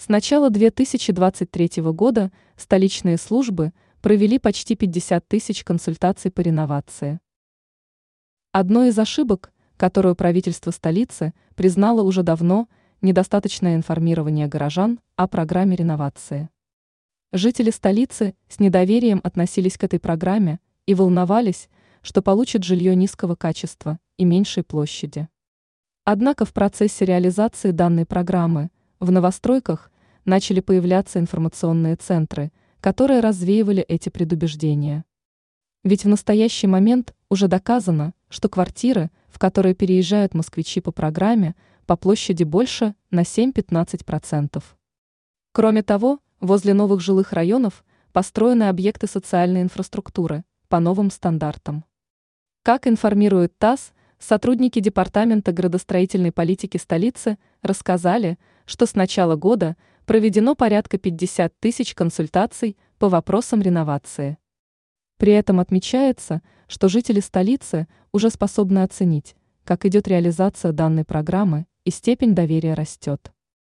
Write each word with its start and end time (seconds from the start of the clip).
С 0.00 0.08
начала 0.08 0.48
2023 0.48 1.82
года 1.92 2.32
столичные 2.56 3.18
службы 3.18 3.74
провели 4.00 4.38
почти 4.38 4.74
50 4.74 5.28
тысяч 5.28 5.62
консультаций 5.62 6.30
по 6.30 6.40
реновации. 6.40 7.20
Одной 8.50 8.88
из 8.88 8.98
ошибок, 8.98 9.52
которую 9.76 10.16
правительство 10.16 10.70
столицы 10.70 11.34
признало 11.54 12.00
уже 12.00 12.22
давно, 12.22 12.66
недостаточное 13.02 13.76
информирование 13.76 14.46
горожан 14.46 15.00
о 15.16 15.28
программе 15.28 15.76
реновации. 15.76 16.48
Жители 17.32 17.68
столицы 17.68 18.34
с 18.48 18.58
недоверием 18.58 19.20
относились 19.22 19.76
к 19.76 19.84
этой 19.84 20.00
программе 20.00 20.60
и 20.86 20.94
волновались, 20.94 21.68
что 22.00 22.22
получат 22.22 22.64
жилье 22.64 22.96
низкого 22.96 23.34
качества 23.34 23.98
и 24.16 24.24
меньшей 24.24 24.62
площади. 24.62 25.28
Однако 26.06 26.46
в 26.46 26.54
процессе 26.54 27.04
реализации 27.04 27.70
данной 27.70 28.06
программы 28.06 28.70
в 28.98 29.10
новостройках 29.10 29.89
начали 30.24 30.60
появляться 30.60 31.18
информационные 31.18 31.96
центры, 31.96 32.52
которые 32.80 33.20
развеивали 33.20 33.82
эти 33.82 34.08
предубеждения. 34.08 35.04
Ведь 35.82 36.04
в 36.04 36.08
настоящий 36.08 36.66
момент 36.66 37.14
уже 37.28 37.48
доказано, 37.48 38.12
что 38.28 38.48
квартиры, 38.48 39.10
в 39.28 39.38
которые 39.38 39.74
переезжают 39.74 40.34
москвичи 40.34 40.80
по 40.80 40.92
программе, 40.92 41.54
по 41.86 41.96
площади 41.96 42.44
больше 42.44 42.94
на 43.10 43.22
7-15%. 43.22 44.62
Кроме 45.52 45.82
того, 45.82 46.20
возле 46.40 46.74
новых 46.74 47.00
жилых 47.00 47.32
районов 47.32 47.84
построены 48.12 48.64
объекты 48.64 49.06
социальной 49.06 49.62
инфраструктуры 49.62 50.44
по 50.68 50.80
новым 50.80 51.10
стандартам. 51.10 51.84
Как 52.62 52.86
информирует 52.86 53.56
ТАСС, 53.58 53.92
сотрудники 54.18 54.80
Департамента 54.80 55.50
градостроительной 55.52 56.30
политики 56.30 56.76
столицы 56.76 57.38
рассказали, 57.62 58.38
что 58.66 58.86
с 58.86 58.94
начала 58.94 59.34
года 59.34 59.76
проведено 60.10 60.56
порядка 60.56 60.98
50 60.98 61.60
тысяч 61.60 61.94
консультаций 61.94 62.76
по 62.98 63.08
вопросам 63.08 63.62
реновации. 63.62 64.38
При 65.18 65.32
этом 65.32 65.60
отмечается, 65.60 66.42
что 66.66 66.88
жители 66.88 67.20
столицы 67.20 67.86
уже 68.10 68.28
способны 68.30 68.80
оценить, 68.82 69.36
как 69.62 69.86
идет 69.86 70.08
реализация 70.08 70.72
данной 70.72 71.04
программы 71.04 71.66
и 71.84 71.92
степень 71.92 72.34
доверия 72.34 72.74
растет. 72.74 73.30